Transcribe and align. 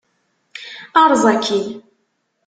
Erẓ 1.01 1.23
akkin! 1.31 1.65